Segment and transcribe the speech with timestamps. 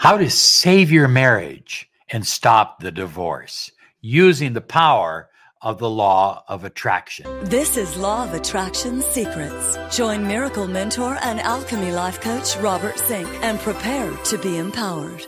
[0.00, 5.28] How to save your marriage and stop the divorce using the power
[5.60, 7.26] of the law of attraction.
[7.44, 9.76] This is Law of Attraction Secrets.
[9.94, 15.26] Join Miracle Mentor and Alchemy Life Coach Robert Zink and prepare to be empowered.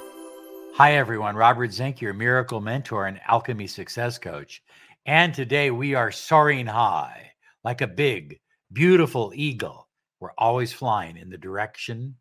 [0.77, 1.37] Hi, everyone.
[1.37, 4.63] Robert Zink, your Miracle Mentor and Alchemy Success Coach.
[5.05, 7.33] And today we are soaring high
[7.63, 8.41] like a big,
[8.73, 9.91] beautiful eagle.
[10.19, 12.17] We're always flying in the direction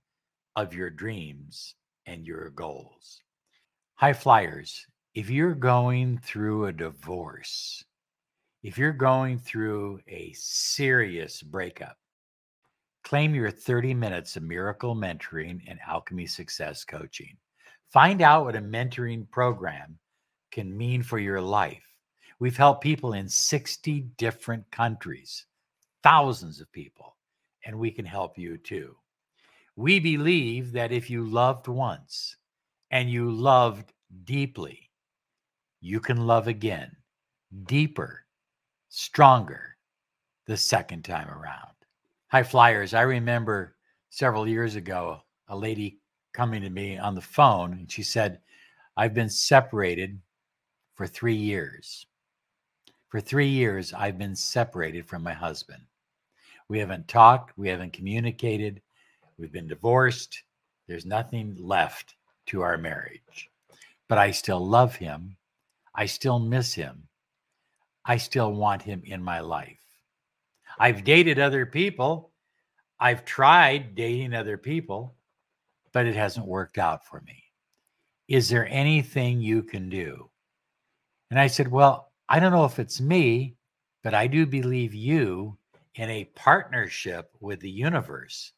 [0.58, 1.76] of your dreams
[2.06, 3.22] and your goals.
[3.96, 7.84] High flyers, if you're going through a divorce,
[8.64, 11.98] if you're going through a serious breakup,
[13.04, 17.36] claim your 30 minutes of miracle mentoring and alchemy success coaching.
[17.92, 19.98] Find out what a mentoring program
[20.52, 21.84] can mean for your life.
[22.40, 25.46] We've helped people in 60 different countries,
[26.04, 27.18] thousands of people,
[27.66, 28.96] and we can help you too.
[29.76, 32.36] We believe that if you loved once
[32.92, 33.94] and you loved
[34.26, 34.90] deeply,
[35.80, 36.96] you can love again,
[37.66, 38.26] deeper,
[38.90, 39.78] stronger
[40.46, 41.72] the second time around.
[42.28, 43.76] High flyers, I remember
[44.10, 46.00] several years ago a lady
[46.34, 48.40] coming to me on the phone and she said,
[48.98, 50.20] I've been separated
[50.96, 52.06] for three years.
[53.10, 55.84] For three years, I've been separated from my husband.
[56.68, 58.82] We haven't talked, we haven't communicated,
[59.38, 60.44] We've been divorced.
[60.88, 62.16] There's nothing left
[62.48, 63.50] to our marriage.
[64.08, 65.38] But I still love him.
[65.96, 67.08] I still miss him.
[68.06, 69.80] I still want him in my life.
[70.80, 72.32] I've dated other people.
[73.00, 75.16] I've tried dating other people,
[75.92, 77.44] but it hasn't worked out for me.
[78.28, 80.30] Is there anything you can do?
[81.30, 83.56] And I said, Well, I don't know if it's me,
[84.04, 85.58] but I do believe you
[85.96, 88.54] in a partnership with the universe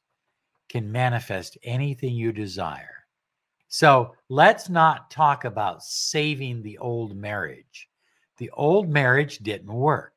[0.74, 3.06] can manifest anything you desire.
[3.68, 7.88] So let's not talk about saving the old marriage.
[8.40, 10.14] The old marriage didn't work.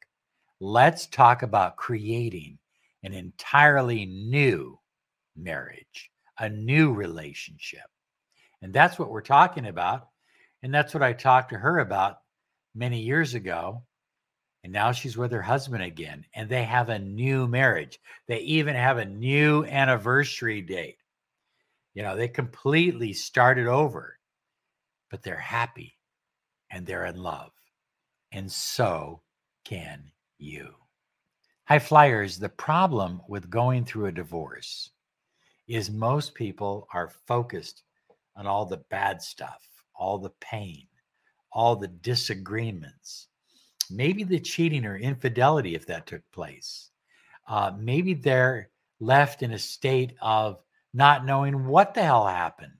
[0.59, 2.57] Let's talk about creating
[3.03, 4.81] an entirely new
[5.37, 7.85] marriage, a new relationship.
[8.63, 10.09] And that's what we're talking about.
[10.63, 12.21] And that's what I talked to her about
[12.75, 13.83] many years ago
[14.67, 18.01] and now she's with her husband again, and they have a new marriage.
[18.27, 20.99] They even have a new anniversary date.
[21.95, 24.19] You know, they completely started over,
[25.09, 25.97] but they're happy
[26.69, 27.53] and they're in love.
[28.33, 29.21] And so
[29.65, 30.75] can you.
[31.67, 34.91] High flyers, the problem with going through a divorce
[35.69, 37.85] is most people are focused
[38.35, 39.63] on all the bad stuff,
[39.95, 40.89] all the pain,
[41.53, 43.29] all the disagreements
[43.91, 46.91] maybe the cheating or infidelity if that took place
[47.49, 48.71] uh, maybe they're
[49.01, 50.63] left in a state of
[50.95, 52.73] not knowing what the hell happened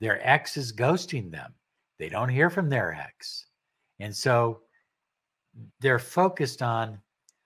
[0.00, 1.54] their ex is ghosting them
[1.98, 3.46] they don't hear from their ex
[4.00, 4.60] and so
[5.80, 6.98] they're focused on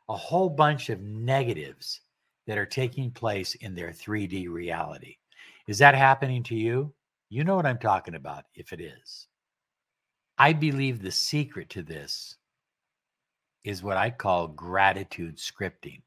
[0.08, 2.00] a whole bunch of negatives
[2.46, 5.16] that are taking place in their 3D reality.
[5.66, 6.92] Is that happening to you?
[7.28, 9.26] You know what I'm talking about if it is.
[10.38, 12.36] I believe the secret to this
[13.66, 16.00] is what I call gratitude scripting.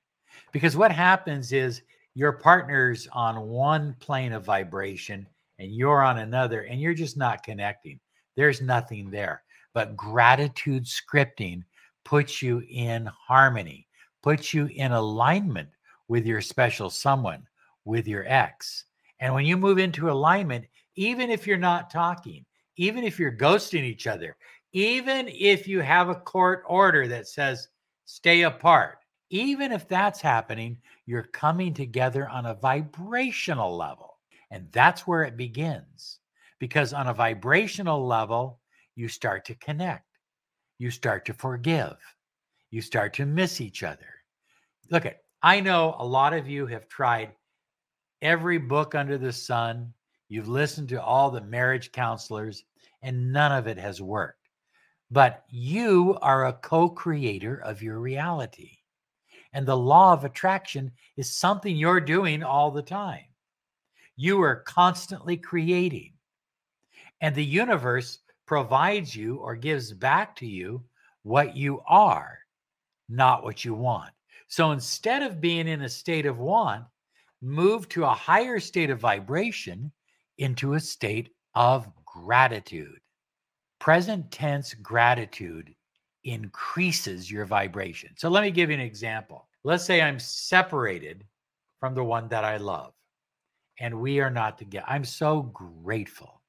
[0.53, 1.81] Because what happens is
[2.15, 5.27] your partner's on one plane of vibration
[5.59, 7.99] and you're on another, and you're just not connecting.
[8.37, 9.43] There's nothing there.
[9.73, 11.63] But gratitude scripting
[12.05, 13.85] puts you in harmony,
[14.23, 15.67] puts you in alignment
[16.07, 17.45] with your special someone,
[17.83, 18.85] with your ex.
[19.19, 20.65] And when you move into alignment,
[20.95, 22.45] even if you're not talking,
[22.77, 24.37] even if you're ghosting each other,
[24.73, 27.69] even if you have a court order that says
[28.05, 28.99] stay apart,
[29.31, 34.17] even if that's happening, you're coming together on a vibrational level.
[34.51, 36.19] And that's where it begins.
[36.59, 38.59] Because on a vibrational level,
[38.95, 40.05] you start to connect,
[40.77, 41.95] you start to forgive,
[42.69, 44.07] you start to miss each other.
[44.91, 47.31] Look at, I know a lot of you have tried
[48.21, 49.93] every book under the sun,
[50.27, 52.65] you've listened to all the marriage counselors,
[53.01, 54.38] and none of it has worked
[55.11, 58.77] but you are a co creator of your reality.
[59.53, 63.25] And the law of attraction is something you're doing all the time.
[64.15, 66.13] You are constantly creating.
[67.21, 70.83] And the universe provides you or gives back to you
[71.23, 72.39] what you are,
[73.07, 74.11] not what you want.
[74.47, 76.85] So instead of being in a state of want,
[77.41, 79.91] move to a higher state of vibration
[80.37, 82.99] into a state of gratitude.
[83.79, 85.73] Present tense gratitude
[86.23, 88.11] increases your vibration.
[88.17, 89.47] So let me give you an example.
[89.63, 91.23] Let's say I'm separated
[91.79, 92.93] from the one that I love
[93.79, 94.85] and we are not together.
[94.87, 96.39] I'm so grateful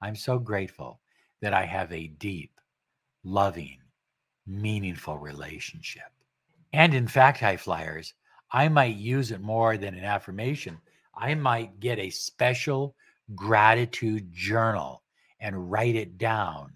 [0.00, 1.00] I'm so grateful
[1.40, 2.60] that I have a deep,
[3.24, 3.78] loving,
[4.46, 6.10] meaningful relationship.
[6.72, 8.14] And in fact, high flyers,
[8.52, 10.78] I might use it more than an affirmation.
[11.14, 12.94] I might get a special
[13.34, 15.02] gratitude journal
[15.40, 16.72] and write it down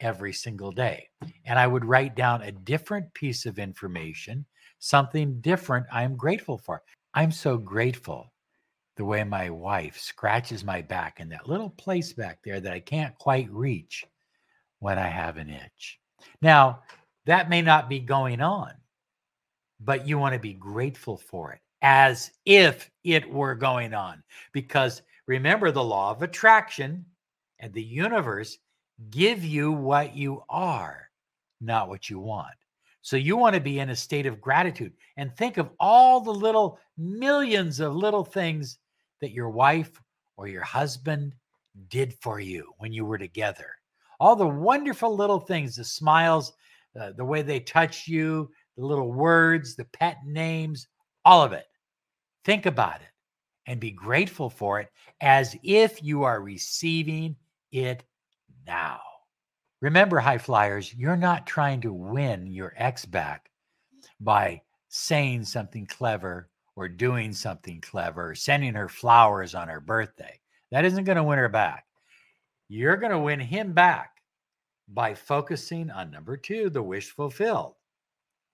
[0.00, 1.08] every single day.
[1.44, 4.44] And I would write down a different piece of information,
[4.78, 6.82] something different I'm grateful for.
[7.14, 8.32] I'm so grateful
[8.96, 12.80] the way my wife scratches my back in that little place back there that I
[12.80, 14.06] can't quite reach
[14.80, 15.98] when I have an itch.
[16.40, 16.82] Now,
[17.26, 18.72] that may not be going on,
[19.80, 24.22] but you want to be grateful for it as if it were going on.
[24.52, 27.04] Because remember, the law of attraction
[27.60, 28.58] and the universe
[29.10, 31.10] give you what you are,
[31.60, 32.54] not what you want.
[33.02, 36.34] So you want to be in a state of gratitude and think of all the
[36.34, 38.78] little millions of little things
[39.20, 40.00] that your wife
[40.36, 41.34] or your husband
[41.88, 43.70] did for you when you were together.
[44.18, 46.52] All the wonderful little things, the smiles,
[46.98, 50.88] uh, the way they touch you, the little words, the pet names,
[51.24, 51.66] all of it.
[52.44, 53.08] Think about it
[53.66, 57.36] and be grateful for it as if you are receiving
[57.72, 58.04] it
[58.66, 59.00] now.
[59.80, 63.50] Remember, high flyers, you're not trying to win your ex back
[64.20, 70.40] by saying something clever or doing something clever, sending her flowers on her birthday.
[70.70, 71.84] That isn't going to win her back.
[72.68, 74.10] You're going to win him back
[74.88, 77.74] by focusing on number two, the wish fulfilled.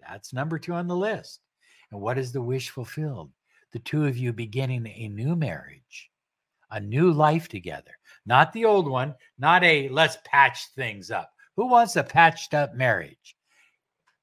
[0.00, 1.40] That's number two on the list.
[1.90, 3.30] And what is the wish fulfilled?
[3.72, 6.10] The two of you beginning a new marriage,
[6.70, 7.92] a new life together,
[8.26, 11.30] not the old one, not a let's patch things up.
[11.56, 13.36] Who wants a patched up marriage?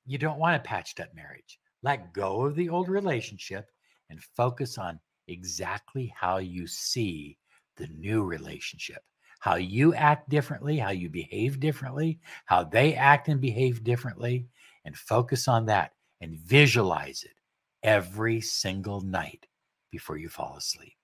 [0.06, 1.60] You don't want a patched up marriage.
[1.84, 3.70] Let go of the old relationship
[4.10, 7.38] and focus on exactly how you see
[7.78, 9.04] the new relationship,
[9.40, 14.48] how you act differently, how you behave differently, how they act and behave differently,
[14.86, 15.92] and focus on that
[16.22, 17.36] and visualize it
[17.84, 19.46] every single night
[19.92, 20.99] before you fall asleep.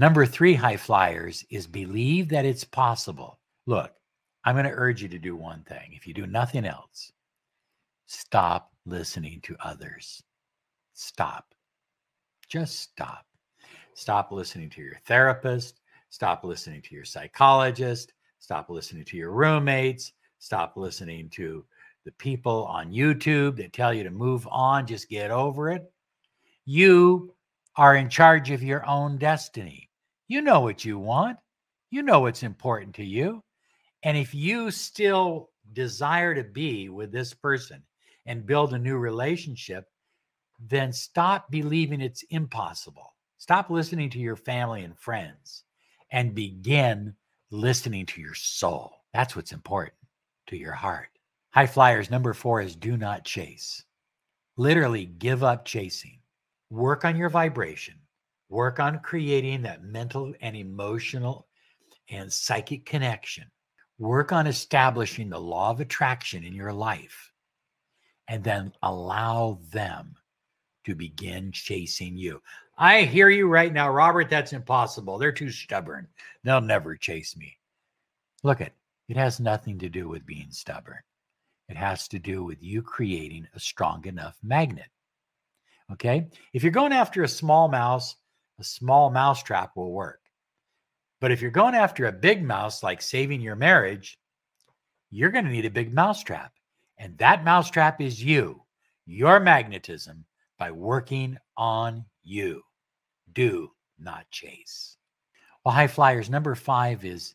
[0.00, 3.38] Number three, high flyers, is believe that it's possible.
[3.66, 3.92] Look,
[4.44, 5.90] I'm going to urge you to do one thing.
[5.92, 7.12] If you do nothing else,
[8.06, 10.22] stop listening to others.
[10.94, 11.52] Stop.
[12.48, 13.26] Just stop.
[13.92, 15.82] Stop listening to your therapist.
[16.08, 18.14] Stop listening to your psychologist.
[18.38, 20.14] Stop listening to your roommates.
[20.38, 21.62] Stop listening to
[22.06, 25.92] the people on YouTube that tell you to move on, just get over it.
[26.64, 27.34] You
[27.76, 29.89] are in charge of your own destiny.
[30.30, 31.38] You know what you want.
[31.90, 33.42] You know what's important to you.
[34.04, 37.82] And if you still desire to be with this person
[38.26, 39.86] and build a new relationship,
[40.60, 43.16] then stop believing it's impossible.
[43.38, 45.64] Stop listening to your family and friends
[46.12, 47.12] and begin
[47.50, 48.92] listening to your soul.
[49.12, 49.96] That's what's important
[50.46, 51.08] to your heart.
[51.50, 53.82] High flyers, number four is do not chase.
[54.56, 56.20] Literally, give up chasing.
[56.70, 57.99] Work on your vibration
[58.50, 61.46] Work on creating that mental and emotional
[62.10, 63.44] and psychic connection.
[63.98, 67.32] Work on establishing the law of attraction in your life.
[68.26, 70.16] And then allow them
[70.84, 72.42] to begin chasing you.
[72.76, 74.28] I hear you right now, Robert.
[74.28, 75.18] That's impossible.
[75.18, 76.08] They're too stubborn.
[76.42, 77.56] They'll never chase me.
[78.42, 78.72] Look at
[79.08, 81.00] it has nothing to do with being stubborn.
[81.68, 84.88] It has to do with you creating a strong enough magnet.
[85.92, 86.28] Okay.
[86.52, 88.16] If you're going after a small mouse,
[88.60, 90.20] a small mousetrap will work.
[91.20, 94.18] But if you're going after a big mouse, like saving your marriage,
[95.10, 96.52] you're going to need a big mousetrap.
[96.98, 98.62] And that mousetrap is you,
[99.06, 100.24] your magnetism,
[100.58, 102.62] by working on you.
[103.32, 104.96] Do not chase.
[105.64, 107.34] Well, high flyers, number five is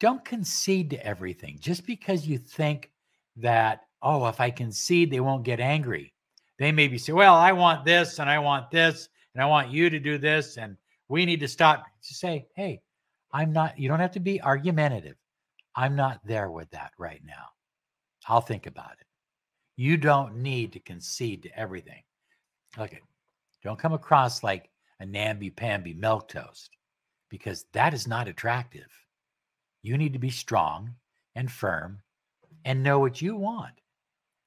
[0.00, 1.58] don't concede to everything.
[1.60, 2.90] Just because you think
[3.36, 6.12] that, oh, if I concede, they won't get angry.
[6.58, 9.90] They maybe say, well, I want this and I want this and I want you
[9.90, 10.76] to do this, and
[11.08, 11.84] we need to stop.
[12.06, 12.80] To say, hey,
[13.32, 15.16] I'm not, you don't have to be argumentative.
[15.74, 17.46] I'm not there with that right now.
[18.28, 19.06] I'll think about it.
[19.76, 22.02] You don't need to concede to everything.
[22.78, 23.00] Okay.
[23.62, 26.70] Don't come across like a namby-pamby milk toast
[27.30, 28.86] because that is not attractive.
[29.82, 30.94] You need to be strong
[31.34, 31.98] and firm
[32.64, 33.74] and know what you want.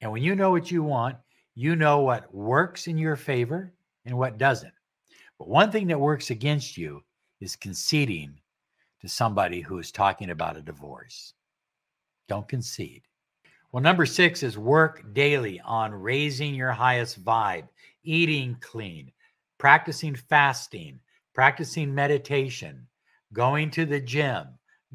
[0.00, 1.16] And when you know what you want,
[1.54, 3.74] you know what works in your favor
[4.06, 4.72] and what doesn't.
[5.38, 7.02] But one thing that works against you
[7.40, 8.40] is conceding
[9.00, 11.34] to somebody who is talking about a divorce.
[12.28, 13.02] Don't concede.
[13.70, 17.68] Well, number six is work daily on raising your highest vibe,
[18.02, 19.12] eating clean,
[19.58, 20.98] practicing fasting,
[21.34, 22.88] practicing meditation,
[23.32, 24.46] going to the gym,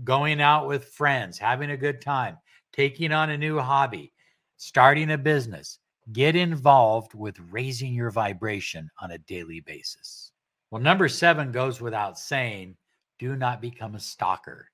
[0.03, 2.37] going out with friends, having a good time,
[2.73, 4.11] taking on a new hobby,
[4.57, 5.79] starting a business.
[6.11, 10.32] Get involved with raising your vibration on a daily basis.
[10.73, 12.77] Well, number seven goes without saying
[13.19, 14.71] do not become a stalker.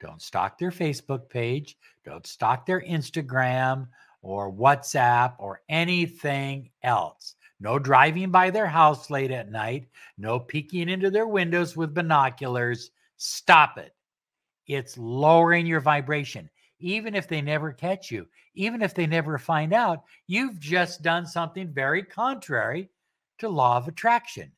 [0.00, 3.88] Don't stalk their Facebook page, don't stalk their Instagram
[4.22, 7.34] or WhatsApp or anything else.
[7.60, 12.90] No driving by their house late at night, no peeking into their windows with binoculars.
[13.18, 13.94] Stop it.
[14.66, 16.48] It's lowering your vibration.
[16.78, 21.26] Even if they never catch you, even if they never find out, you've just done
[21.26, 22.88] something very contrary
[23.36, 24.50] to law of attraction.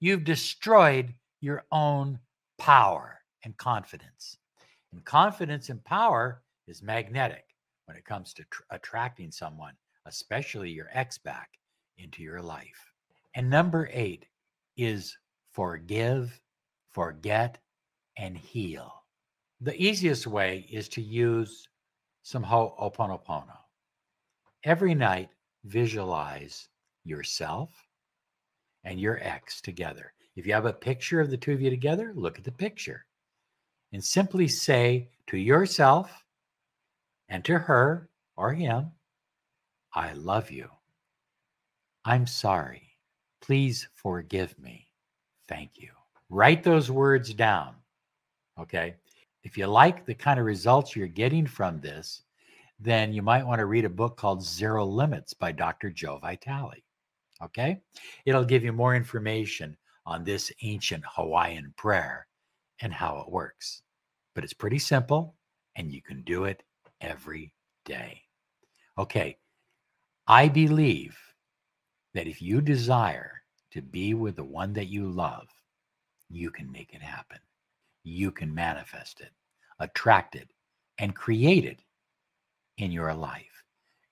[0.00, 2.18] You've destroyed your own
[2.58, 4.36] power and confidence.
[4.92, 7.44] And confidence and power is magnetic
[7.86, 9.74] when it comes to tr- attracting someone,
[10.06, 11.50] especially your ex back
[11.98, 12.92] into your life.
[13.34, 14.26] And number eight
[14.76, 15.16] is
[15.52, 16.40] forgive,
[16.90, 17.58] forget,
[18.16, 18.92] and heal.
[19.60, 21.68] The easiest way is to use
[22.22, 23.56] some Ho'oponopono.
[24.64, 25.30] Every night,
[25.64, 26.68] visualize
[27.04, 27.70] yourself
[28.84, 30.12] and your ex together.
[30.36, 33.06] If you have a picture of the two of you together, look at the picture
[33.92, 36.24] and simply say to yourself
[37.28, 38.90] and to her or him,
[39.94, 40.68] I love you.
[42.04, 42.82] I'm sorry.
[43.40, 44.88] Please forgive me.
[45.48, 45.90] Thank you.
[46.28, 47.74] Write those words down.
[48.58, 48.96] Okay.
[49.42, 52.22] If you like the kind of results you're getting from this,
[52.80, 55.90] then you might want to read a book called Zero Limits by Dr.
[55.90, 56.83] Joe Vitale.
[57.42, 57.80] Okay.
[58.26, 59.76] It'll give you more information
[60.06, 62.26] on this ancient Hawaiian prayer
[62.80, 63.82] and how it works.
[64.34, 65.34] But it's pretty simple
[65.76, 66.62] and you can do it
[67.00, 67.52] every
[67.84, 68.20] day.
[68.98, 69.38] Okay.
[70.26, 71.18] I believe
[72.14, 75.48] that if you desire to be with the one that you love,
[76.30, 77.38] you can make it happen.
[78.04, 79.30] You can manifest it,
[79.80, 80.48] attract it,
[80.98, 81.80] and create it
[82.78, 83.64] in your life.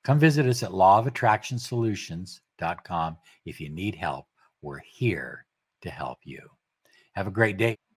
[0.05, 2.52] Come visit us at lawofattractionsolutions.com
[3.45, 4.27] if you need help.
[4.63, 5.47] We're here
[5.83, 6.41] to help you.
[7.15, 7.77] Have a great day.